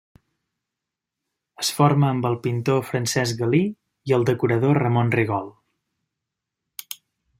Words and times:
Es 1.63 1.69
forma 1.79 2.09
amb 2.13 2.25
el 2.29 2.37
pintor 2.47 2.81
Francesc 2.93 3.43
Galí 3.43 3.61
i 4.13 4.17
el 4.19 4.27
decorador 4.31 4.81
Ramon 4.85 5.13
Rigol. 5.21 5.51